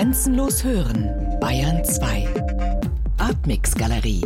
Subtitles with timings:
[0.00, 2.26] Grenzenlos hören, Bayern 2.
[3.18, 4.22] Artmix Galerie.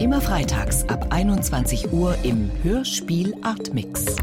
[0.00, 4.16] Immer freitags ab 21 Uhr im Hörspiel Artmix.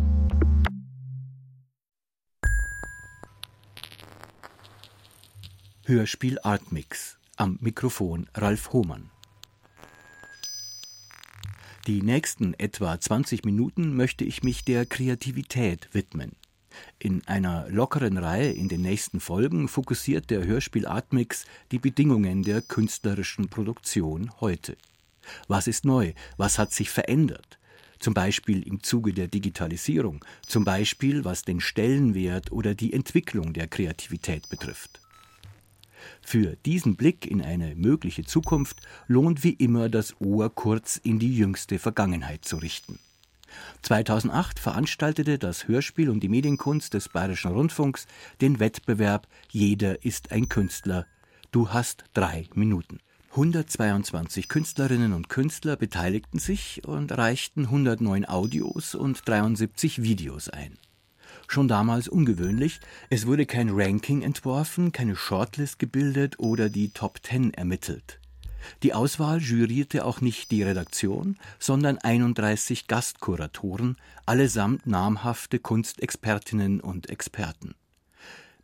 [5.86, 7.20] Hörspiel Artmix.
[7.36, 9.12] Am Mikrofon Ralf Hohmann.
[11.86, 16.32] Die nächsten etwa 20 Minuten möchte ich mich der Kreativität widmen.
[17.00, 22.62] In einer lockeren Reihe in den nächsten Folgen fokussiert der Hörspiel Artmix die Bedingungen der
[22.62, 24.78] künstlerischen Produktion heute.
[25.48, 26.14] Was ist neu?
[26.38, 27.60] Was hat sich verändert?
[28.00, 33.68] Zum Beispiel im Zuge der Digitalisierung, zum Beispiel was den Stellenwert oder die Entwicklung der
[33.68, 35.02] Kreativität betrifft.
[36.22, 41.36] Für diesen Blick in eine mögliche Zukunft lohnt wie immer das Ohr kurz in die
[41.36, 43.00] jüngste Vergangenheit zu richten.
[43.82, 48.08] 2008 veranstaltete das Hörspiel und die Medienkunst des Bayerischen Rundfunks
[48.42, 51.06] den Wettbewerb Jeder ist ein Künstler.
[51.52, 53.00] Du hast drei Minuten.
[53.32, 60.78] 122 Künstlerinnen und Künstler beteiligten sich und reichten 109 Audios und 73 Videos ein.
[61.48, 67.54] Schon damals ungewöhnlich, es wurde kein Ranking entworfen, keine Shortlist gebildet oder die Top Ten
[67.54, 68.20] ermittelt.
[68.84, 77.76] Die Auswahl jurierte auch nicht die Redaktion, sondern 31 Gastkuratoren, allesamt namhafte Kunstexpertinnen und Experten.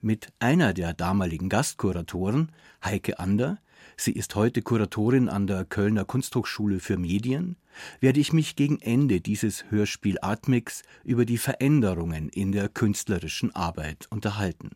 [0.01, 2.51] Mit einer der damaligen Gastkuratoren,
[2.83, 3.59] Heike Ander,
[3.95, 7.55] sie ist heute Kuratorin an der Kölner Kunsthochschule für Medien,
[8.01, 14.07] werde ich mich gegen Ende dieses Hörspiel Atmix über die Veränderungen in der künstlerischen Arbeit
[14.09, 14.71] unterhalten.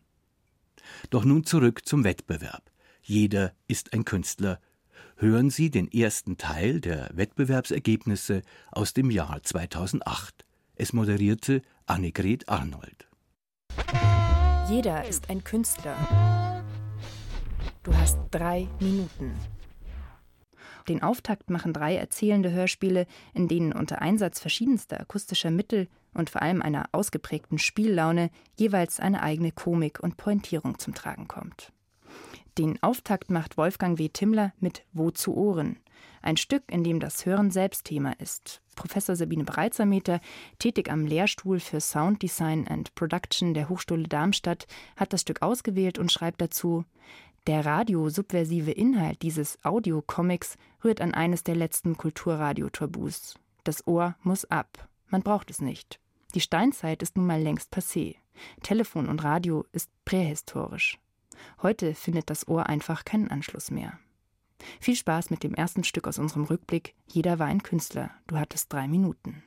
[1.10, 2.70] Doch nun zurück zum Wettbewerb.
[3.02, 4.60] Jeder ist ein Künstler
[5.18, 10.46] hören Sie den ersten Teil der Wettbewerbsergebnisse aus dem Jahr 2008.
[10.76, 13.08] Es moderierte Annegret Arnold.
[14.68, 15.96] Jeder ist ein Künstler.
[17.82, 19.34] Du hast drei Minuten.
[20.88, 26.42] Den Auftakt machen drei erzählende Hörspiele, in denen unter Einsatz verschiedenster akustischer Mittel und vor
[26.42, 31.72] allem einer ausgeprägten Spiellaune jeweils eine eigene Komik und Pointierung zum Tragen kommt.
[32.58, 34.08] Den Auftakt macht Wolfgang W.
[34.08, 35.78] Timmler mit Wo zu Ohren.
[36.22, 38.62] Ein Stück, in dem das Hören selbst Thema ist.
[38.74, 40.20] Professor Sabine Breitsermeter,
[40.58, 44.66] tätig am Lehrstuhl für Sound Design and Production der Hochschule Darmstadt,
[44.96, 46.84] hat das Stück ausgewählt und schreibt dazu:
[47.46, 53.36] Der radiosubversive Inhalt dieses Audiocomics rührt an eines der letzten Kulturradio-Tabus.
[53.62, 54.88] Das Ohr muss ab.
[55.06, 56.00] Man braucht es nicht.
[56.34, 58.16] Die Steinzeit ist nun mal längst passé.
[58.62, 60.98] Telefon und Radio ist prähistorisch.
[61.62, 63.98] Heute findet das Ohr einfach keinen Anschluss mehr.
[64.80, 66.94] Viel Spaß mit dem ersten Stück aus unserem Rückblick.
[67.06, 68.10] Jeder war ein Künstler.
[68.26, 69.42] Du hattest drei Minuten.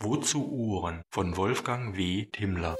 [0.00, 2.26] Wozu Ohren von Wolfgang W.
[2.32, 2.76] Timmler.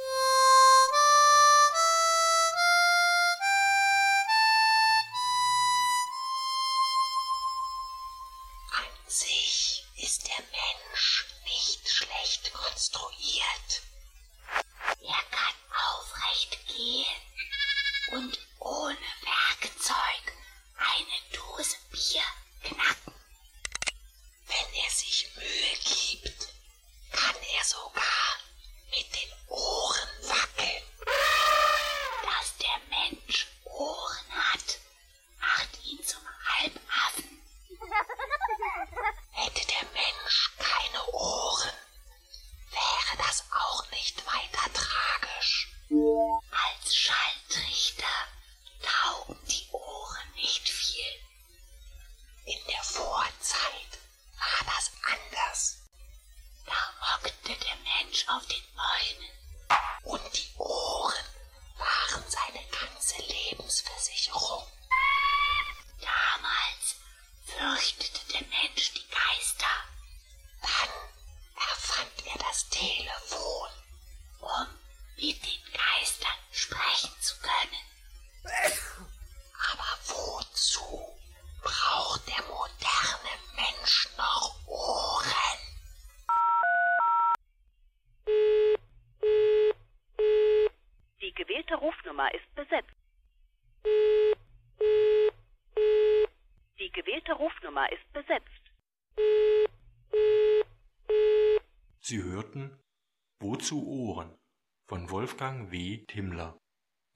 [105.72, 106.04] W.
[106.06, 106.58] Timmler.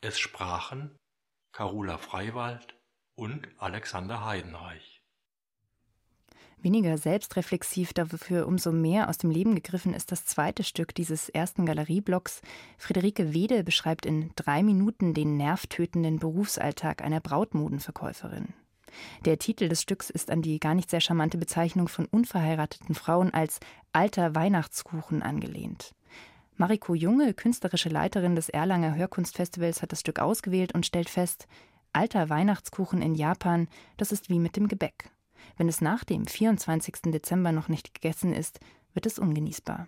[0.01, 0.97] Es sprachen
[1.53, 2.75] Carola Freiwald
[3.15, 5.03] und Alexander Heidenreich.
[6.57, 11.67] Weniger selbstreflexiv, dafür umso mehr aus dem Leben gegriffen ist das zweite Stück dieses ersten
[11.67, 12.41] Galerieblocks.
[12.79, 18.55] Friederike Wede beschreibt in drei Minuten den nervtötenden Berufsalltag einer Brautmodenverkäuferin.
[19.27, 23.35] Der Titel des Stücks ist an die gar nicht sehr charmante Bezeichnung von unverheirateten Frauen
[23.35, 23.61] als
[23.93, 25.95] alter Weihnachtskuchen angelehnt.
[26.59, 31.47] Mariko Junge, künstlerische Leiterin des Erlanger Hörkunstfestivals, hat das Stück ausgewählt und stellt fest,
[31.93, 33.69] alter Weihnachtskuchen in Japan,
[33.99, 35.11] das ist wie mit dem Gebäck.
[35.59, 37.13] Wenn es nach dem 24.
[37.13, 38.59] Dezember noch nicht gegessen ist,
[38.95, 39.87] wird es ungenießbar.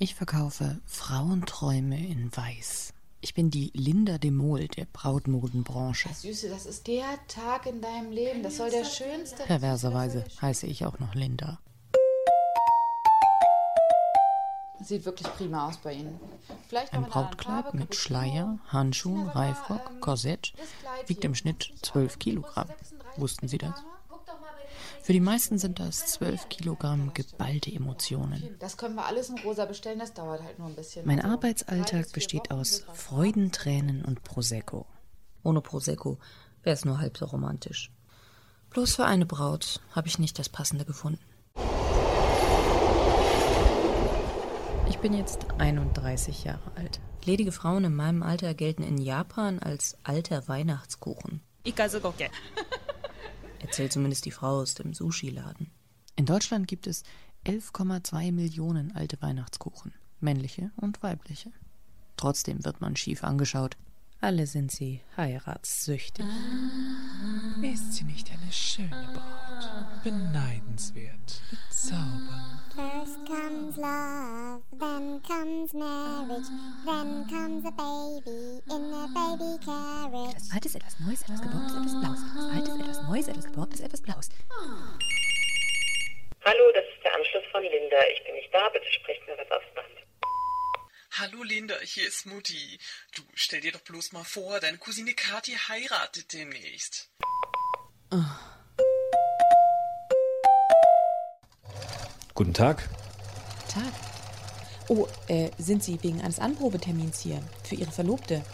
[0.00, 2.92] Ich verkaufe Frauenträume in Weiß.
[3.20, 6.08] Ich bin die Linda de Mol der Brautmodenbranche.
[6.12, 8.42] Süße, das ist der Tag in deinem Leben.
[8.42, 9.44] Das soll der schönste.
[9.44, 11.60] Perverserweise heiße ich auch noch Linda.
[14.82, 16.20] Sieht wirklich prima aus bei Ihnen.
[16.92, 20.52] Ein Brautkleid mit Schleier, Handschuhen, Reifrock, ähm, Korsett
[21.06, 22.68] wiegt im Schnitt 12 Kilogramm.
[23.16, 23.82] Wussten Sie das?
[25.02, 28.56] Für die meisten sind das 12 Kilogramm geballte Emotionen.
[28.58, 31.06] Das können wir alles in rosa bestellen, das dauert halt nur ein bisschen.
[31.06, 34.86] Mein also, Arbeitsalltag besteht aus Freudentränen und Prosecco.
[35.42, 36.18] Ohne Prosecco
[36.62, 37.90] wäre es nur halb so romantisch.
[38.70, 41.24] Bloß für eine Braut habe ich nicht das Passende gefunden.
[44.98, 46.98] Ich bin jetzt 31 Jahre alt.
[47.24, 51.40] Ledige Frauen in meinem Alter gelten in Japan als alter Weihnachtskuchen.
[53.60, 55.70] Erzählt zumindest die Frau aus dem Sushi-Laden.
[56.16, 57.04] In Deutschland gibt es
[57.46, 61.52] 11,2 Millionen alte Weihnachtskuchen, männliche und weibliche.
[62.16, 63.76] Trotzdem wird man schief angeschaut.
[64.20, 66.24] Alle sind sie heiratssüchtig.
[67.62, 70.02] Ist sie nicht eine schöne Braut?
[70.02, 72.58] Beneidenswert, bezaubernd.
[72.74, 76.48] First comes love, then comes marriage,
[76.84, 80.34] then comes a baby in a baby carriage.
[80.34, 82.20] Etwas Altes, etwas Neues, etwas Geborgtes, etwas Blaues.
[82.22, 84.28] Etwas Altes, etwas Neues, etwas Geborgtes, etwas Blaues.
[86.44, 87.96] Hallo, das ist der Anschluss von Linda.
[88.14, 89.97] Ich bin nicht da, bitte sprecht mir was aufs Band.
[91.20, 92.78] Hallo Linda, hier ist Mutti.
[93.16, 97.08] Du stell dir doch bloß mal vor, deine Cousine Kathi heiratet demnächst.
[98.12, 98.22] Oh.
[102.34, 102.88] Guten Tag.
[103.68, 103.92] Tag.
[104.86, 107.42] Oh, äh, sind Sie wegen eines Anprobetermins hier?
[107.64, 108.44] Für Ihre Verlobte?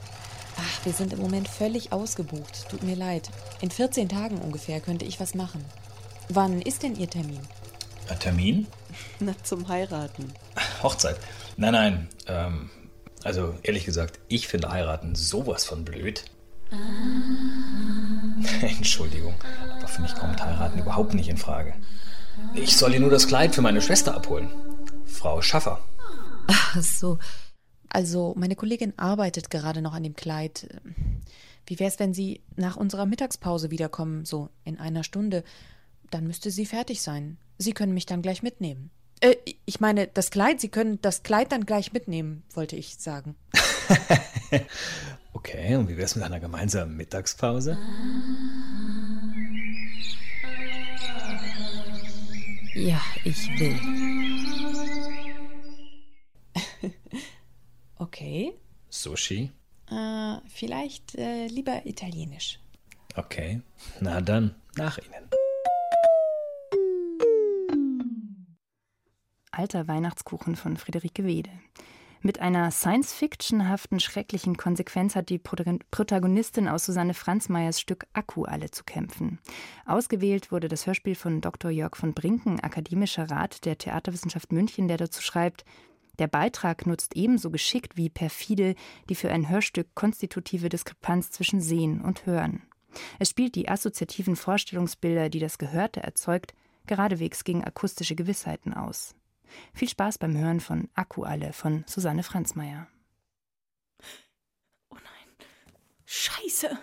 [0.56, 2.70] Ach, wir sind im Moment völlig ausgebucht.
[2.70, 3.28] Tut mir leid.
[3.60, 5.62] In 14 Tagen ungefähr könnte ich was machen.
[6.31, 7.46] Wann ist denn Ihr Termin?
[8.08, 8.67] Ein Termin?
[9.20, 10.32] Na, zum Heiraten.
[10.82, 11.20] Hochzeit.
[11.56, 12.08] Nein, nein.
[12.26, 12.70] Ähm,
[13.22, 16.24] also ehrlich gesagt, ich finde heiraten sowas von blöd.
[18.60, 19.34] Entschuldigung,
[19.76, 21.74] aber für mich kommt heiraten überhaupt nicht in Frage.
[22.54, 24.50] Ich soll ihr nur das Kleid für meine Schwester abholen.
[25.04, 25.80] Frau Schaffer.
[26.48, 27.18] Ach so.
[27.88, 30.80] Also, meine Kollegin arbeitet gerade noch an dem Kleid.
[31.66, 35.44] Wie wär's, wenn Sie nach unserer Mittagspause wiederkommen, so in einer Stunde?
[36.10, 37.38] Dann müsste sie fertig sein.
[37.56, 38.90] Sie können mich dann gleich mitnehmen.
[39.24, 43.36] Äh, ich meine, das Kleid, Sie können das Kleid dann gleich mitnehmen, wollte ich sagen.
[45.32, 47.78] okay, und wie wär's mit einer gemeinsamen Mittagspause?
[52.74, 53.80] Ja, ich will.
[57.98, 58.52] okay.
[58.90, 59.50] Sushi?
[59.90, 62.60] Äh, vielleicht äh, lieber italienisch.
[63.16, 63.62] Okay,
[64.00, 65.30] na dann, nach Ihnen.
[69.56, 71.51] Alter Weihnachtskuchen von Friederike Wede.
[72.20, 78.82] Mit einer Science-Fiction-haften, schrecklichen Konsequenz hat die Protagonistin aus Susanne Franzmeyers Stück Akku alle zu
[78.82, 79.39] kämpfen.
[79.84, 81.70] Ausgewählt wurde das Hörspiel von Dr.
[81.70, 85.67] Jörg von Brinken, akademischer Rat der Theaterwissenschaft München, der dazu schreibt,
[86.19, 88.75] der Beitrag nutzt ebenso geschickt wie perfide
[89.11, 92.63] die für ein Hörstück konstitutive Diskrepanz zwischen Sehen und Hören.
[93.19, 96.55] Es spielt die assoziativen Vorstellungsbilder, die das Gehörte erzeugt,
[96.87, 99.15] geradewegs gegen akustische Gewissheiten aus.
[99.72, 102.89] Viel Spaß beim Hören von Akku alle von Susanne Franzmeier.
[104.91, 105.48] Oh nein.
[106.05, 106.79] Scheiße.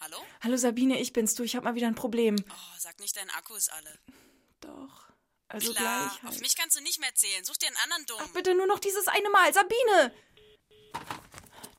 [0.00, 0.18] Hallo?
[0.40, 1.42] Hallo Sabine, ich bin's du.
[1.42, 2.36] Ich hab mal wieder ein Problem.
[2.48, 3.98] Oh, sag nicht, dein Akku ist alle.
[4.60, 5.15] Doch.
[5.48, 6.22] Also Klar, gleich.
[6.22, 6.34] Halt.
[6.34, 7.44] Auf mich kannst du nicht mehr zählen.
[7.44, 8.20] Such dir einen anderen Dumm.
[8.20, 9.52] Ach, bitte nur noch dieses eine Mal.
[9.54, 10.12] Sabine!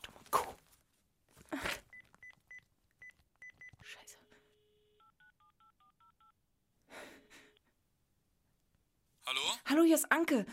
[0.01, 0.55] Dumme Kuh.
[3.83, 4.17] Scheiße.
[9.25, 9.41] Hallo?
[9.65, 10.45] Hallo, hier ist Anke.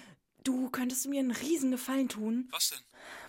[0.43, 2.49] Du könntest mir einen riesen Gefallen tun.
[2.51, 2.81] Was denn?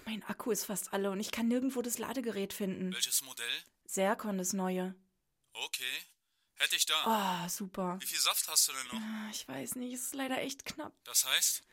[0.06, 2.92] Mein Akku ist fast alle und ich kann nirgendwo das Ladegerät finden.
[2.92, 3.63] Welches Modell?
[3.86, 4.96] Serkon, das neue.
[5.54, 5.84] Okay.
[6.57, 7.03] Hätte ich da.
[7.05, 7.97] Ah, super.
[8.00, 8.93] Wie viel Saft hast du denn noch?
[9.05, 10.93] Ah, Ich weiß nicht, es ist leider echt knapp.
[11.03, 11.63] Das heißt?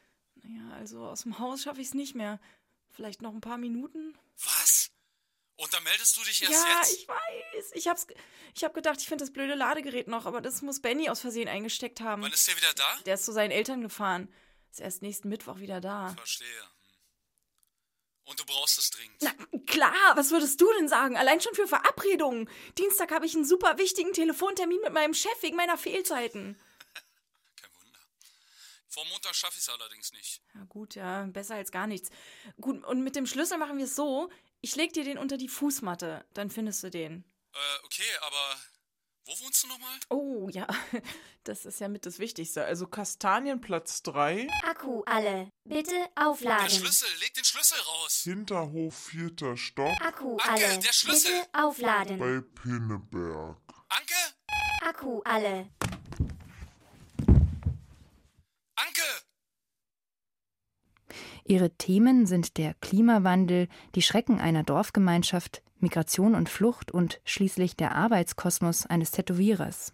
[0.42, 2.40] Naja, also aus dem Haus schaffe ich es nicht mehr.
[2.90, 4.18] Vielleicht noch ein paar Minuten?
[4.44, 4.90] Was?
[5.56, 6.92] Und da meldest du dich erst ja, jetzt?
[6.94, 7.70] ich weiß.
[7.74, 8.06] Ich hab's,
[8.54, 11.48] ich hab gedacht, ich finde das blöde Ladegerät noch, aber das muss Benny aus Versehen
[11.48, 12.22] eingesteckt haben.
[12.22, 12.98] Wann ist der wieder da?
[13.06, 14.32] Der ist zu seinen Eltern gefahren.
[14.72, 16.14] Ist erst nächsten Mittwoch wieder da.
[16.16, 16.48] Verstehe.
[18.32, 19.20] Und du brauchst es dringend.
[19.20, 19.30] Na,
[19.66, 21.18] klar, was würdest du denn sagen?
[21.18, 22.48] Allein schon für Verabredungen.
[22.78, 26.58] Dienstag habe ich einen super wichtigen Telefontermin mit meinem Chef wegen meiner Fehlzeiten.
[28.88, 30.40] Vor Montag schaffe ich es allerdings nicht.
[30.54, 32.08] Ja, gut, ja, besser als gar nichts.
[32.58, 34.30] Gut, und mit dem Schlüssel machen wir es so:
[34.62, 37.30] Ich leg dir den unter die Fußmatte, dann findest du den.
[37.52, 38.56] Äh, okay, aber
[39.24, 39.98] wo wohnst du nochmal?
[40.08, 40.66] Oh, ja,
[41.44, 42.64] das ist ja mit das Wichtigste.
[42.64, 44.48] Also Kastanienplatz 3.
[44.68, 45.50] Akku alle.
[45.64, 46.68] Bitte Der aufladen.
[46.70, 48.20] Schlüssel, leg den Schlüssel raus.
[48.24, 49.92] Hinterhof, vierter Stock.
[50.00, 50.78] Akku Anke, alle.
[50.78, 51.32] der Schlüssel.
[51.32, 52.18] Bitte aufladen.
[52.18, 53.56] Bei Pinneberg.
[53.88, 54.14] Anke?
[54.88, 55.68] Akku alle.
[58.76, 59.02] Anke!
[61.44, 67.94] Ihre Themen sind der Klimawandel, die Schrecken einer Dorfgemeinschaft, Migration und Flucht und schließlich der
[67.94, 69.92] Arbeitskosmos eines Tätowierers.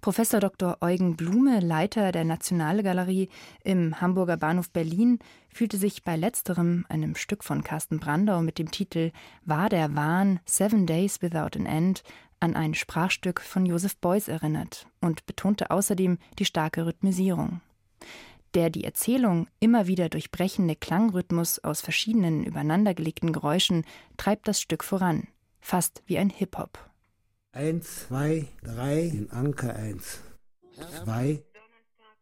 [0.00, 0.78] Professor Dr.
[0.80, 3.28] Eugen Blume, Leiter der Nationalgalerie
[3.62, 5.18] im Hamburger Bahnhof Berlin,
[5.52, 9.12] fühlte sich bei letzterem, einem Stück von Carsten Brandau mit dem Titel
[9.44, 12.02] War der Wahn Seven Days Without an End
[12.40, 17.60] an ein Sprachstück von Joseph Beuys erinnert und betonte außerdem die starke Rhythmisierung.
[18.54, 23.84] Der die Erzählung immer wieder durchbrechende Klangrhythmus aus verschiedenen übereinandergelegten Geräuschen
[24.18, 25.28] treibt das Stück voran,
[25.60, 26.78] fast wie ein Hip-Hop.
[27.52, 30.20] Eins, zwei, drei, in Anker eins.
[31.02, 31.42] Zwei,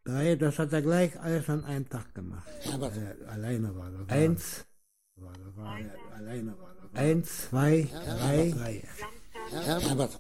[0.05, 2.49] drei, das hat er gleich alles an einem Tag gemacht.
[2.73, 4.09] Aber er alleine war das.
[4.09, 4.67] Eins,
[5.17, 7.01] war das war er alleine war das.
[7.01, 8.83] Eins, zwei, drei, drei.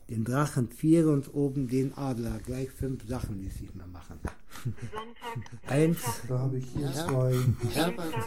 [0.09, 2.39] Den Drachen vier und oben den Adler.
[2.45, 4.19] Gleich fünf Sachen ließ ich mal machen.
[5.67, 5.99] Eins.
[6.29, 7.35] Da habe ich hier zwei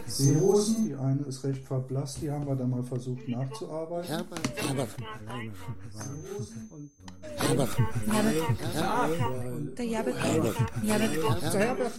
[0.06, 0.86] Seerosen.
[0.86, 4.24] Die eine ist recht verblasst, die haben wir dann mal versucht nachzuarbeiten.
[9.76, 10.14] Der Jabet.
[10.82, 11.92] Jabet.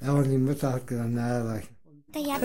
[0.00, 1.68] Ja, und die Mutter hat gesagt, naja, sag ich.
[1.68, 1.77] Der Jabet.
[2.14, 2.38] Ja,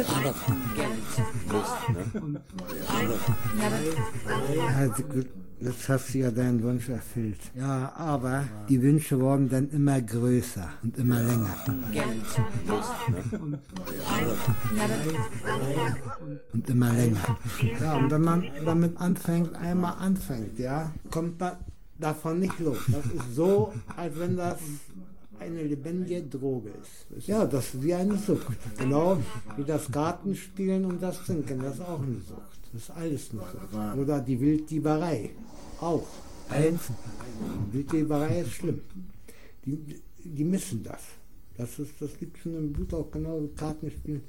[4.87, 5.27] gut,
[5.61, 7.39] jetzt hast du ja deinen Wunsch erfüllt.
[7.55, 11.55] Ja, aber die Wünsche wurden dann immer größer und immer länger.
[16.51, 17.37] Und immer länger.
[17.79, 21.53] Ja, und wenn man damit anfängt, einmal anfängt, ja, kommt man
[21.99, 22.79] davon nicht los.
[22.87, 24.57] Das ist so, als wenn das
[25.43, 27.27] eine lebendige Droge ist.
[27.27, 28.57] Ja, das ist wie eine Sucht.
[28.77, 29.17] Genau
[29.57, 32.59] wie das Kartenspielen und das Trinken, das ist auch eine Sucht.
[32.71, 33.99] Das ist alles eine Sucht.
[34.01, 35.31] Oder die Wilddieberei.
[35.79, 36.07] Auch.
[37.71, 38.81] Wilddieberei ist schlimm.
[39.65, 41.01] Die, die missen das.
[41.57, 44.23] Das, ist, das gibt schon im Blut auch genau wie Kartenspielen.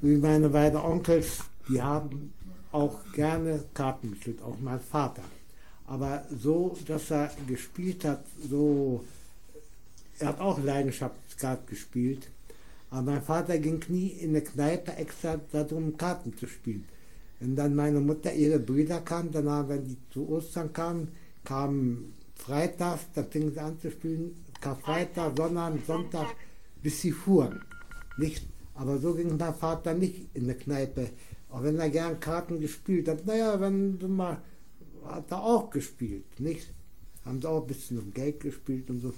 [0.00, 2.32] Wie meine beiden Onkels, die haben
[2.72, 5.22] auch gerne Karten gespielt, auch mein Vater.
[5.86, 9.04] Aber so, dass er gespielt hat, so
[10.18, 12.28] er hat auch Leidenschaftskart gespielt.
[12.90, 16.86] Aber mein Vater ging nie in eine Kneipe extra darum, Karten zu spielen.
[17.40, 21.08] Wenn dann meine Mutter, ihre Brüder kamen, danach, wenn die zu Ostern kamen,
[21.44, 26.26] kamen freitags, da fingen sie an zu spielen, Karfreitag, Sonnabend, Sonntag,
[26.82, 27.62] bis sie fuhren.
[28.16, 31.10] Nicht, aber so ging mein Vater nicht in eine Kneipe.
[31.50, 33.26] Auch wenn er gern Karten gespielt hat.
[33.26, 34.38] Naja, wenn du mal,
[35.04, 36.72] hat er auch gespielt, nicht?
[37.24, 39.12] Haben sie auch ein bisschen um Geld gespielt und so.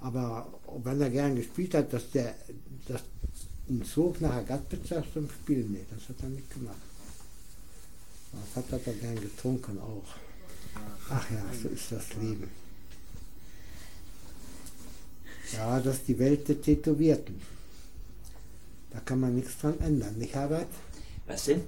[0.00, 2.34] Aber wenn er gern gespielt hat, dass der
[2.86, 3.02] dass
[3.68, 6.76] ihn zog nach Agatpizza zum Spielen, nee, das hat er nicht gemacht.
[8.32, 10.14] Das hat er gern getrunken auch.
[11.10, 12.48] Ach ja, so ist das Leben.
[15.52, 17.40] Ja, das ist die Welt der Tätowierten.
[18.90, 20.68] Da kann man nichts dran ändern, nicht Herbert?
[21.26, 21.62] Was denn?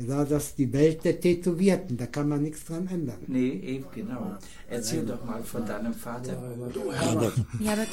[0.00, 3.18] Genau, das ist die Welt der Tätowierten, da kann man nichts dran ändern.
[3.26, 4.38] Nee, eben genau.
[4.66, 6.36] Erzähl doch mal von deinem Vater.
[6.72, 7.34] Du, Herbert.
[7.62, 7.88] Herbert.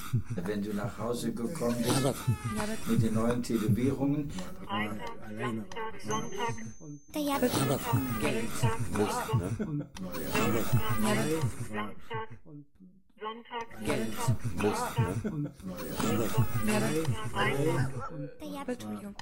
[0.46, 2.16] Wenn du nach Hause gekommen bist
[2.90, 4.32] mit den neuen Tätowierungen.
[7.14, 7.22] Der
[13.20, 13.96] Jabet.
[18.40, 18.84] Der Jabet.
[18.84, 19.16] Entschuldigung.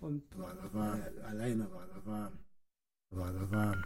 [0.00, 0.22] Und
[0.72, 2.32] war alleine war, da war,
[3.10, 3.82] war, da war.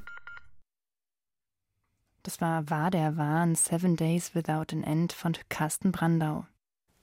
[2.24, 6.46] Das war War der Wahn Seven Days Without an End von Carsten Brandau.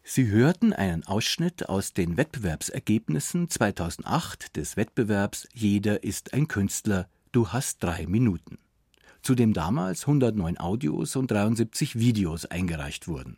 [0.04, 7.50] Sie hörten einen Ausschnitt aus den Wettbewerbsergebnissen 2008 des Wettbewerbs Jeder ist ein Künstler, du
[7.50, 8.58] hast drei Minuten.
[9.22, 13.38] Zu dem damals 109 Audios und 73 Videos eingereicht wurden.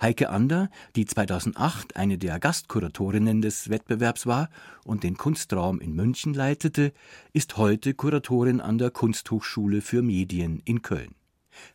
[0.00, 4.48] Heike Ander, die 2008 eine der Gastkuratorinnen des Wettbewerbs war
[4.84, 6.92] und den Kunstraum in München leitete,
[7.32, 11.14] ist heute Kuratorin an der Kunsthochschule für Medien in Köln.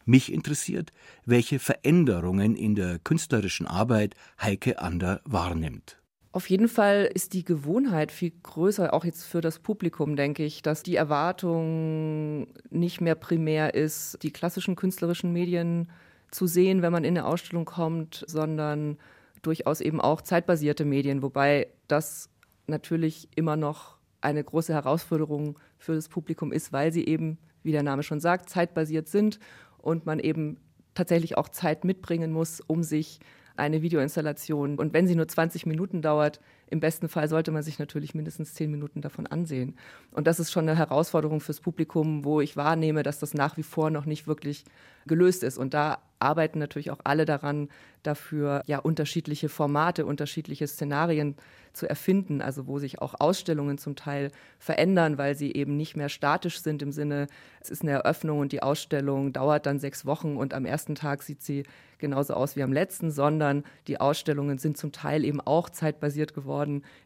[0.06, 0.92] Mich interessiert,
[1.26, 5.98] welche Veränderungen in der künstlerischen Arbeit Heike Ander wahrnimmt.
[6.38, 10.62] Auf jeden Fall ist die Gewohnheit viel größer, auch jetzt für das Publikum, denke ich,
[10.62, 15.90] dass die Erwartung nicht mehr primär ist, die klassischen künstlerischen Medien
[16.30, 19.00] zu sehen, wenn man in eine Ausstellung kommt, sondern
[19.42, 22.30] durchaus eben auch zeitbasierte Medien, wobei das
[22.68, 27.82] natürlich immer noch eine große Herausforderung für das Publikum ist, weil sie eben, wie der
[27.82, 29.40] Name schon sagt, zeitbasiert sind
[29.80, 30.60] und man eben
[30.94, 33.22] tatsächlich auch Zeit mitbringen muss, um sich
[33.58, 34.78] eine Videoinstallation.
[34.78, 38.54] Und wenn sie nur 20 Minuten dauert, im besten Fall sollte man sich natürlich mindestens
[38.54, 39.76] 10 Minuten davon ansehen.
[40.12, 43.64] Und das ist schon eine Herausforderung fürs Publikum, wo ich wahrnehme, dass das nach wie
[43.64, 44.66] vor noch nicht wirklich
[45.08, 45.58] gelöst ist.
[45.58, 47.70] Und da arbeiten natürlich auch alle daran,
[48.04, 51.36] dafür ja unterschiedliche Formate, unterschiedliche Szenarien
[51.74, 56.10] zu erfinden, also wo sich auch Ausstellungen zum Teil verändern, weil sie eben nicht mehr
[56.10, 57.28] statisch sind im Sinne,
[57.62, 61.22] es ist eine Eröffnung und die Ausstellung dauert dann sechs Wochen und am ersten Tag
[61.22, 61.64] sieht sie
[62.00, 66.57] genauso aus wie am letzten, sondern die Ausstellungen sind zum Teil eben auch zeitbasiert geworden,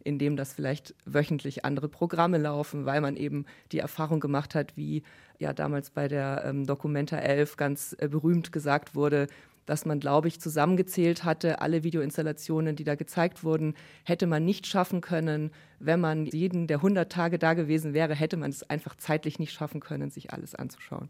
[0.04, 5.04] indem das vielleicht wöchentlich andere Programme laufen, weil man eben die Erfahrung gemacht hat, wie
[5.40, 9.28] ja damals bei der ähm, Documenta 11 ganz äh, berühmt gesagt wurde,
[9.66, 14.68] dass man, glaube ich, zusammengezählt hatte, alle Videoinstallationen, die da gezeigt wurden, hätte man nicht
[14.68, 15.52] schaffen können.
[15.80, 19.54] Wenn man jeden der 100 Tage da gewesen wäre, hätte man es einfach zeitlich nicht
[19.54, 21.10] schaffen können, sich alles anzuschauen.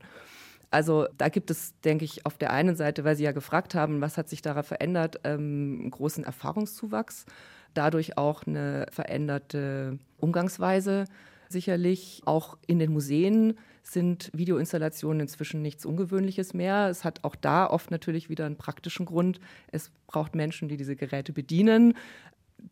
[0.69, 3.99] Also da gibt es, denke ich, auf der einen Seite, weil Sie ja gefragt haben,
[3.99, 7.25] was hat sich daran verändert, ähm, großen Erfahrungszuwachs,
[7.73, 11.05] dadurch auch eine veränderte Umgangsweise
[11.49, 12.21] sicherlich.
[12.25, 16.87] Auch in den Museen sind Videoinstallationen inzwischen nichts Ungewöhnliches mehr.
[16.89, 19.39] Es hat auch da oft natürlich wieder einen praktischen Grund.
[19.71, 21.95] Es braucht Menschen, die diese Geräte bedienen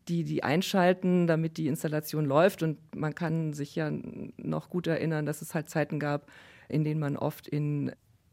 [0.08, 2.62] die die einschalten, damit die Installation läuft.
[2.62, 3.90] Und man kann sich ja
[4.36, 6.30] noch gut erinnern, dass es halt Zeiten gab,
[6.68, 7.92] in denen man oft in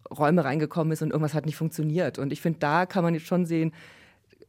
[0.10, 2.20] Räume reingekommen ist und irgendwas hat nicht funktioniert.
[2.20, 3.74] Und ich finde, da kann man jetzt schon sehen,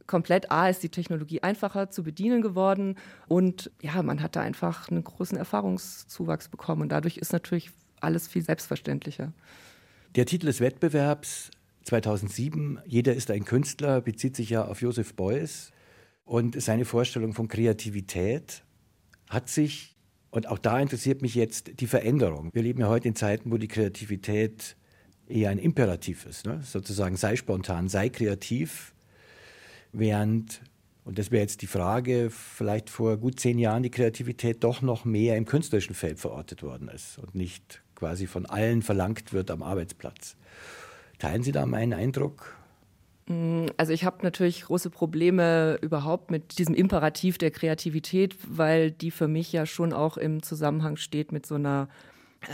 [0.09, 2.95] komplett A ist die Technologie einfacher zu bedienen geworden
[3.27, 7.69] und ja, man hat da einfach einen großen Erfahrungszuwachs bekommen und dadurch ist natürlich
[8.01, 9.31] alles viel selbstverständlicher.
[10.15, 11.51] Der Titel des Wettbewerbs
[11.83, 15.71] 2007, Jeder ist ein Künstler, bezieht sich ja auf Joseph Beuys
[16.25, 18.63] und seine Vorstellung von Kreativität
[19.29, 19.95] hat sich,
[20.31, 22.49] und auch da interessiert mich jetzt die Veränderung.
[22.53, 24.75] Wir leben ja heute in Zeiten, wo die Kreativität
[25.27, 26.61] eher ein Imperativ ist, ne?
[26.63, 28.93] sozusagen sei spontan, sei kreativ,
[29.91, 30.61] während,
[31.05, 35.05] und das wäre jetzt die Frage, vielleicht vor gut zehn Jahren die Kreativität doch noch
[35.05, 39.63] mehr im künstlerischen Feld verortet worden ist und nicht quasi von allen verlangt wird am
[39.63, 40.35] Arbeitsplatz.
[41.17, 42.55] Teilen Sie da meinen Eindruck?
[43.27, 49.11] Mm, also ich habe natürlich große Probleme überhaupt mit diesem Imperativ der Kreativität, weil die
[49.11, 51.89] für mich ja schon auch im Zusammenhang steht mit so einer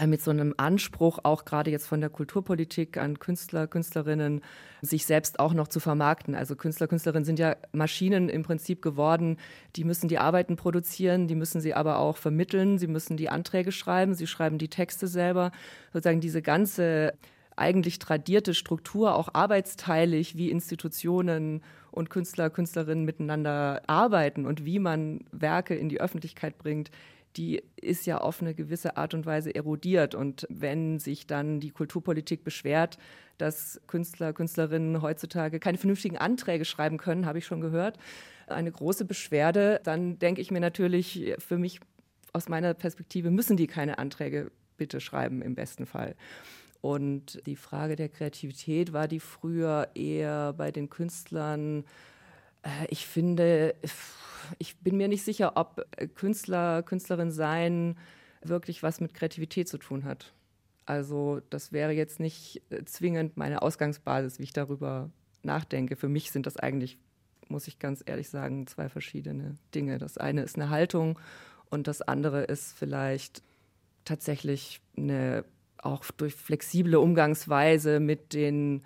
[0.06, 4.42] mit so einem Anspruch, auch gerade jetzt von der Kulturpolitik an Künstler, Künstlerinnen,
[4.82, 6.36] sich selbst auch noch zu vermarkten.
[6.36, 9.38] Also Künstler, Künstlerinnen sind ja Maschinen im Prinzip geworden.
[9.76, 13.72] Die müssen die Arbeiten produzieren, die müssen sie aber auch vermitteln, sie müssen die Anträge
[13.72, 15.52] schreiben, sie schreiben die Texte selber.
[15.94, 17.14] Sozusagen diese ganze
[17.56, 25.22] eigentlich tradierte Struktur, auch arbeitsteilig, wie Institutionen und Künstler, Künstlerinnen miteinander arbeiten und wie man
[25.32, 26.92] Werke in die Öffentlichkeit bringt,
[27.38, 30.16] die ist ja auf eine gewisse Art und Weise erodiert.
[30.16, 32.98] Und wenn sich dann die Kulturpolitik beschwert,
[33.38, 37.98] dass Künstler, Künstlerinnen heutzutage keine vernünftigen Anträge schreiben können, habe ich schon gehört,
[38.48, 41.80] eine große Beschwerde, dann denke ich mir natürlich, für mich
[42.32, 46.16] aus meiner Perspektive müssen die keine Anträge bitte schreiben im besten Fall.
[46.82, 51.84] Und die Frage der Kreativität war die früher eher bei den Künstlern,
[52.90, 53.76] ich finde,
[54.58, 57.98] ich bin mir nicht sicher, ob Künstler, Künstlerin sein
[58.42, 60.34] wirklich was mit Kreativität zu tun hat.
[60.86, 65.10] Also das wäre jetzt nicht äh, zwingend meine Ausgangsbasis, wie ich darüber
[65.42, 65.96] nachdenke.
[65.96, 66.98] Für mich sind das eigentlich,
[67.48, 69.98] muss ich ganz ehrlich sagen, zwei verschiedene Dinge.
[69.98, 71.20] Das eine ist eine Haltung
[71.70, 73.42] und das andere ist vielleicht
[74.04, 75.44] tatsächlich eine
[75.78, 78.84] auch durch flexible Umgangsweise mit den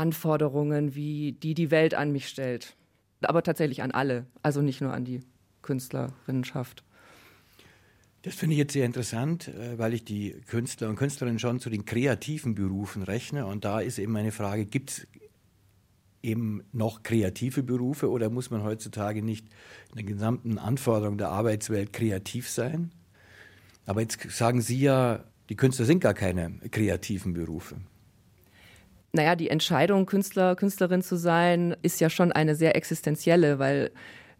[0.00, 2.76] Anforderungen, wie die die Welt an mich stellt
[3.22, 5.20] aber tatsächlich an alle, also nicht nur an die
[5.62, 6.84] Künstlerinnenschaft.
[8.22, 11.70] Das finde ich jetzt sehr interessant, äh, weil ich die Künstler und Künstlerinnen schon zu
[11.70, 13.46] den kreativen Berufen rechne.
[13.46, 15.06] Und da ist eben meine Frage, gibt es
[16.22, 19.46] eben noch kreative Berufe oder muss man heutzutage nicht
[19.90, 22.90] in den gesamten Anforderungen der Arbeitswelt kreativ sein?
[23.86, 27.76] Aber jetzt sagen Sie ja, Die Künstler sind gar keine kreativen Berufe.
[29.12, 33.90] Naja, die Entscheidung, Künstler, Künstlerin zu sein, ist ja schon eine sehr existenzielle, weil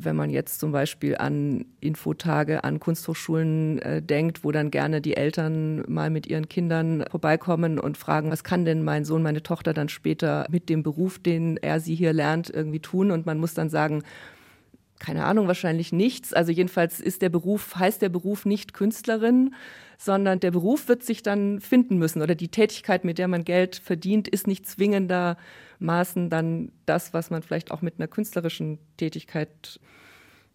[0.05, 5.17] wenn man jetzt zum Beispiel an Infotage an Kunsthochschulen äh, denkt, wo dann gerne die
[5.17, 9.75] Eltern mal mit ihren Kindern vorbeikommen und fragen, was kann denn mein Sohn, meine Tochter
[9.75, 13.11] dann später mit dem Beruf, den er sie hier lernt, irgendwie tun?
[13.11, 14.03] Und man muss dann sagen,
[14.99, 16.33] keine Ahnung, wahrscheinlich nichts.
[16.33, 19.55] Also jedenfalls ist der Beruf, heißt der Beruf nicht Künstlerin,
[20.01, 23.77] sondern der Beruf wird sich dann finden müssen oder die Tätigkeit, mit der man Geld
[23.77, 29.79] verdient, ist nicht zwingendermaßen dann das, was man vielleicht auch mit einer künstlerischen Tätigkeit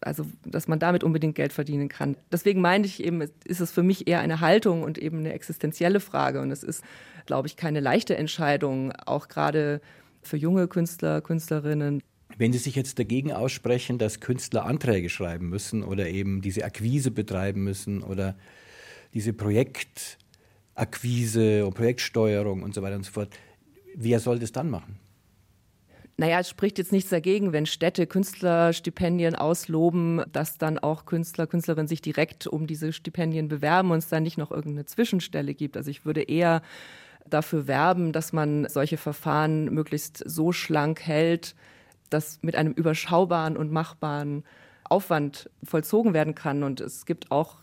[0.01, 2.15] also dass man damit unbedingt Geld verdienen kann.
[2.31, 5.99] Deswegen meine ich eben, ist es für mich eher eine Haltung und eben eine existenzielle
[5.99, 6.41] Frage.
[6.41, 6.83] Und es ist,
[7.25, 9.81] glaube ich, keine leichte Entscheidung, auch gerade
[10.21, 12.03] für junge Künstler, Künstlerinnen.
[12.37, 17.09] Wenn Sie sich jetzt dagegen aussprechen, dass Künstler Anträge schreiben müssen oder eben diese Akquise
[17.09, 18.35] betreiben müssen oder
[19.15, 23.29] diese Projektakquise und Projektsteuerung und so weiter und so fort,
[23.95, 24.99] wer soll das dann machen?
[26.17, 31.87] Naja, es spricht jetzt nichts dagegen, wenn Städte Künstlerstipendien ausloben, dass dann auch Künstler, Künstlerinnen
[31.87, 35.75] sich direkt um diese Stipendien bewerben und es dann nicht noch irgendeine Zwischenstelle gibt.
[35.75, 36.61] Also ich würde eher
[37.27, 41.55] dafür werben, dass man solche Verfahren möglichst so schlank hält,
[42.09, 44.45] dass mit einem überschaubaren und machbaren
[44.85, 46.63] Aufwand vollzogen werden kann.
[46.63, 47.57] Und es gibt auch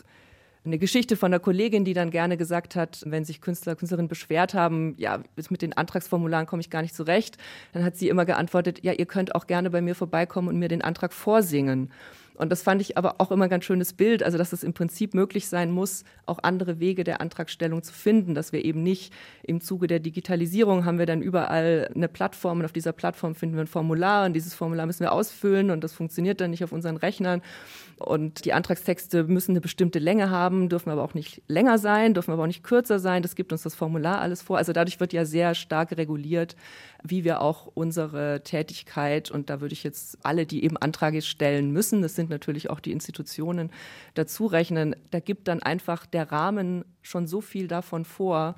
[0.65, 4.55] eine Geschichte von einer Kollegin, die dann gerne gesagt hat, wenn sich Künstler, Künstlerinnen beschwert
[4.55, 5.21] haben, ja,
[5.51, 7.37] mit den Antragsformularen komme ich gar nicht zurecht,
[7.73, 10.69] dann hat sie immer geantwortet, ja, ihr könnt auch gerne bei mir vorbeikommen und mir
[10.69, 11.91] den Antrag vorsingen.
[12.37, 14.73] Und das fand ich aber auch immer ein ganz schönes Bild, also dass es im
[14.73, 19.13] Prinzip möglich sein muss, auch andere Wege der Antragstellung zu finden, dass wir eben nicht
[19.43, 23.57] im Zuge der Digitalisierung haben wir dann überall eine Plattform und auf dieser Plattform finden
[23.57, 26.73] wir ein Formular und dieses Formular müssen wir ausfüllen und das funktioniert dann nicht auf
[26.73, 27.43] unseren Rechnern
[27.99, 32.33] und die Antragstexte müssen eine bestimmte Länge haben, dürfen aber auch nicht länger sein, dürfen
[32.33, 34.59] aber auch nicht kürzer sein, das gibt uns das Formular alles vor.
[34.59, 36.57] Also dadurch wird ja sehr stark reguliert,
[37.05, 41.71] wie wir auch unsere Tätigkeit und da würde ich jetzt alle, die eben Anträge stellen
[41.71, 43.71] müssen, das sind natürlich auch die Institutionen,
[44.15, 44.97] dazu rechnen.
[45.11, 48.57] Da gibt dann einfach der Rahmen schon so viel davon vor,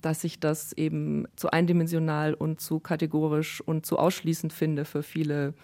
[0.00, 5.54] dass ich das eben zu eindimensional und zu kategorisch und zu ausschließend finde für viele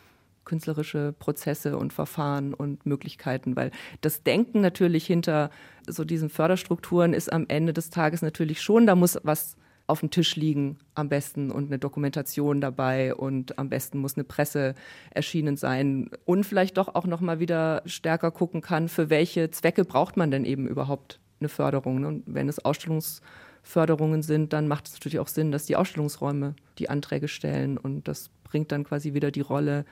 [0.45, 3.71] künstlerische Prozesse und Verfahren und Möglichkeiten, weil
[4.03, 5.51] das Denken natürlich hinter
[5.87, 10.11] so diesen Förderstrukturen ist am Ende des Tages natürlich schon, da muss was auf dem
[10.11, 14.75] Tisch liegen am besten und eine Dokumentation dabei und am besten muss eine Presse
[15.11, 19.85] erschienen sein und vielleicht doch auch noch mal wieder stärker gucken kann, für welche Zwecke
[19.85, 22.01] braucht man denn eben überhaupt eine Förderung.
[22.01, 22.09] Ne?
[22.09, 26.88] Und wenn es Ausstellungsförderungen sind, dann macht es natürlich auch Sinn, dass die Ausstellungsräume die
[26.88, 29.85] Anträge stellen und das bringt dann quasi wieder die Rolle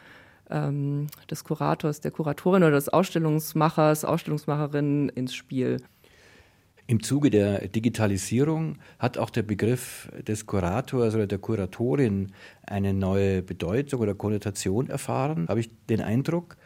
[0.50, 5.78] ähm, des Kurators, der Kuratorin oder des Ausstellungsmachers, Ausstellungsmacherin ins Spiel.
[6.88, 12.32] Im Zuge der Digitalisierung hat auch der Begriff des Kurators oder der Kuratorin
[12.66, 16.56] eine neue Bedeutung oder Konnotation erfahren, habe ich den Eindruck.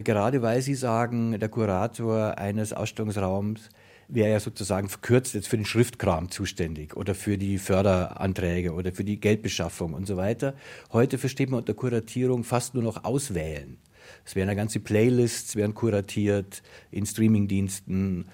[0.00, 3.68] Gerade weil Sie sagen, der Kurator eines Ausstellungsraums
[4.08, 9.04] wäre ja sozusagen verkürzt jetzt für den Schriftkram zuständig oder für die Förderanträge oder für
[9.04, 10.54] die Geldbeschaffung und so weiter.
[10.92, 13.78] Heute versteht man unter Kuratierung fast nur noch auswählen.
[14.24, 18.26] Es werden ja ganze Playlists werden kuratiert in Streamingdiensten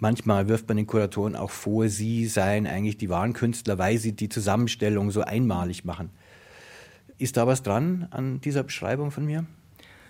[0.00, 4.12] Manchmal wirft man den Kuratoren auch vor, sie seien eigentlich die wahren Künstler, weil sie
[4.12, 6.10] die Zusammenstellung so einmalig machen.
[7.18, 9.44] Ist da was dran an dieser Beschreibung von mir?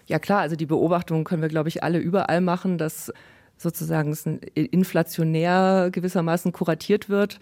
[0.07, 3.11] Ja klar, also die Beobachtung können wir, glaube ich, alle überall machen, dass
[3.57, 7.39] sozusagen es inflationär gewissermaßen kuratiert wird.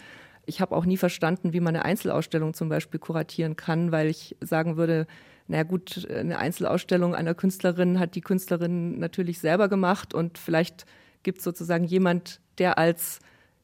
[0.47, 4.37] Ich habe auch nie verstanden, wie man eine Einzelausstellung zum Beispiel kuratieren kann, weil ich
[4.41, 5.09] sagen würde,
[5.49, 10.87] na gut, eine Einzelausstellung einer Künstlerin hat die Künstlerin natürlich selber gemacht und vielleicht
[11.27, 13.19] gibt es sozusagen jemand, der als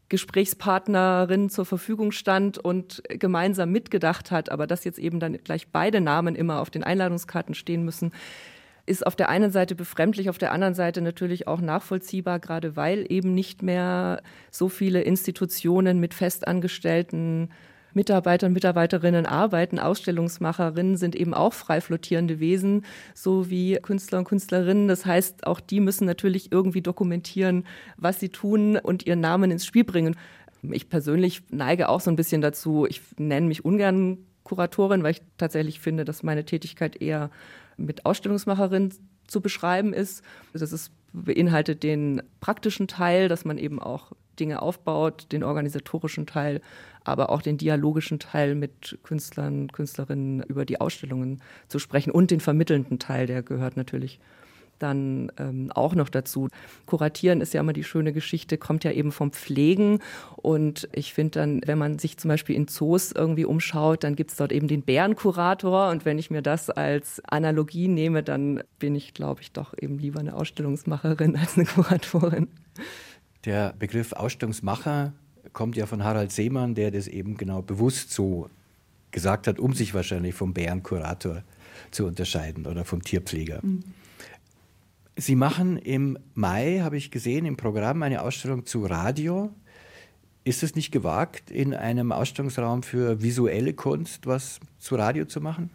[0.09, 6.01] Gesprächspartnerin zur Verfügung stand und gemeinsam mitgedacht hat, aber dass jetzt eben dann gleich beide
[6.03, 8.12] Namen immer auf den Einladungskarten stehen müssen,
[8.85, 13.07] ist auf der einen Seite befremdlich, auf der anderen Seite natürlich auch nachvollziehbar, gerade weil
[13.09, 17.53] eben nicht mehr so viele Institutionen mit festangestellten
[17.95, 19.79] Mitarbeiter und Mitarbeiterinnen arbeiten.
[19.79, 24.89] Ausstellungsmacherinnen sind eben auch frei flottierende Wesen, so wie Künstler und Künstlerinnen.
[24.89, 27.65] Das heißt, auch die müssen natürlich irgendwie dokumentieren,
[27.97, 30.17] was sie tun und ihren Namen ins Spiel bringen.
[30.63, 35.23] Ich persönlich neige auch so ein bisschen dazu, ich nenne mich ungern Kuratorin, weil ich
[35.39, 37.31] tatsächlich finde, dass meine Tätigkeit eher
[37.77, 38.93] mit Ausstellungsmacherin
[39.27, 40.23] zu beschreiben ist.
[40.53, 46.61] Das ist, beinhaltet den praktischen Teil, dass man eben auch Dinge aufbaut, den organisatorischen Teil,
[47.05, 52.41] aber auch den dialogischen Teil mit Künstlern, Künstlerinnen über die Ausstellungen zu sprechen und den
[52.41, 54.21] vermittelnden Teil, der gehört natürlich
[54.83, 56.49] dann ähm, auch noch dazu.
[56.87, 60.01] Kuratieren ist ja immer die schöne Geschichte, kommt ja eben vom Pflegen.
[60.37, 64.31] Und ich finde dann, wenn man sich zum Beispiel in Zoos irgendwie umschaut, dann gibt
[64.31, 65.91] es dort eben den Bärenkurator.
[65.91, 69.99] Und wenn ich mir das als Analogie nehme, dann bin ich, glaube ich, doch eben
[69.99, 72.49] lieber eine Ausstellungsmacherin als eine Kuratorin.
[73.45, 75.12] Der Begriff Ausstellungsmacher
[75.53, 78.49] kommt ja von Harald Seemann, der das eben genau bewusst so
[79.11, 81.43] gesagt hat, um sich wahrscheinlich vom Bärenkurator
[81.91, 83.61] zu unterscheiden oder vom Tierpfleger.
[83.63, 83.83] Mhm.
[85.17, 89.51] Sie machen im Mai, habe ich gesehen, im Programm eine Ausstellung zu Radio.
[90.45, 95.71] Ist es nicht gewagt, in einem Ausstellungsraum für visuelle Kunst was zu Radio zu machen?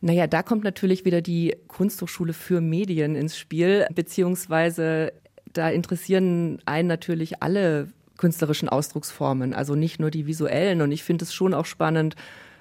[0.00, 5.12] Naja, da kommt natürlich wieder die Kunsthochschule für Medien ins Spiel, beziehungsweise
[5.52, 7.88] da interessieren einen natürlich alle
[8.20, 10.82] künstlerischen Ausdrucksformen, also nicht nur die visuellen.
[10.82, 12.14] Und ich finde es schon auch spannend,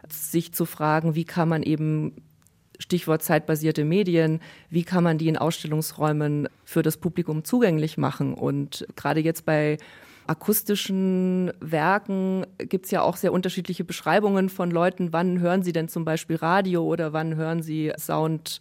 [0.10, 2.16] sich zu fragen, wie kann man eben
[2.80, 8.34] Stichwort zeitbasierte Medien, wie kann man die in Ausstellungsräumen für das Publikum zugänglich machen?
[8.34, 9.78] Und gerade jetzt bei
[10.28, 15.90] akustischen Werken gibt es ja auch sehr unterschiedliche Beschreibungen von Leuten, wann hören sie denn
[15.90, 18.60] zum Beispiel Radio oder wann hören sie Sound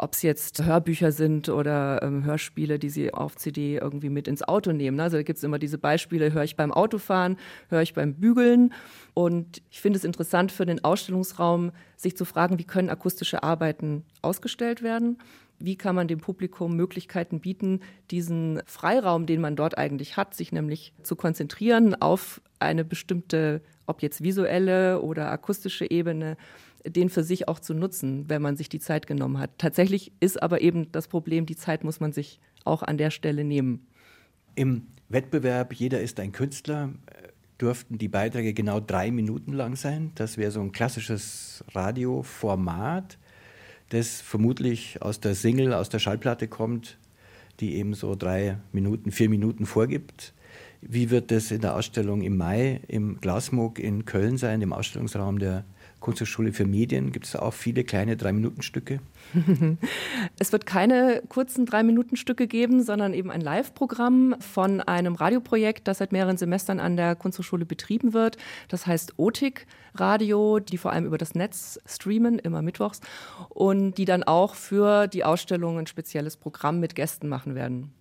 [0.00, 4.42] ob es jetzt Hörbücher sind oder ähm, Hörspiele, die sie auf CD irgendwie mit ins
[4.42, 4.98] Auto nehmen.
[4.98, 7.36] Also da gibt es immer diese Beispiele, höre ich beim Autofahren,
[7.68, 8.72] höre ich beim Bügeln.
[9.12, 14.04] Und ich finde es interessant für den Ausstellungsraum, sich zu fragen, wie können akustische Arbeiten
[14.22, 15.18] ausgestellt werden?
[15.58, 20.52] Wie kann man dem Publikum Möglichkeiten bieten, diesen Freiraum, den man dort eigentlich hat, sich
[20.52, 26.38] nämlich zu konzentrieren auf eine bestimmte, ob jetzt visuelle oder akustische Ebene,
[26.84, 29.50] den für sich auch zu nutzen, wenn man sich die Zeit genommen hat.
[29.58, 33.44] Tatsächlich ist aber eben das Problem, die Zeit muss man sich auch an der Stelle
[33.44, 33.86] nehmen.
[34.54, 37.28] Im Wettbewerb Jeder ist ein Künstler äh,
[37.60, 40.12] dürften die Beiträge genau drei Minuten lang sein.
[40.14, 43.18] Das wäre so ein klassisches Radioformat,
[43.90, 46.98] das vermutlich aus der Single, aus der Schallplatte kommt,
[47.60, 50.32] die eben so drei Minuten, vier Minuten vorgibt.
[50.80, 55.38] Wie wird das in der Ausstellung im Mai im Glasmog in Köln sein, im Ausstellungsraum
[55.38, 55.64] der
[56.00, 59.00] Kunsthochschule für Medien gibt es auch viele kleine Drei-Minuten-Stücke?
[60.38, 66.12] Es wird keine kurzen Drei-Minuten-Stücke geben, sondern eben ein Live-Programm von einem Radioprojekt, das seit
[66.12, 68.38] mehreren Semestern an der Kunsthochschule betrieben wird.
[68.68, 73.00] Das heißt OTIC Radio, die vor allem über das Netz streamen, immer mittwochs,
[73.48, 77.92] und die dann auch für die Ausstellung ein spezielles Programm mit Gästen machen werden.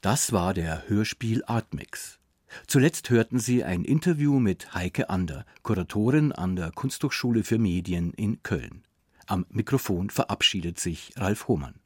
[0.00, 2.17] Das war der Hörspiel Artmix.
[2.66, 8.42] Zuletzt hörten Sie ein Interview mit Heike Ander, Kuratorin an der Kunsthochschule für Medien in
[8.42, 8.84] Köln.
[9.26, 11.80] Am Mikrofon verabschiedet sich Ralf Hohmann.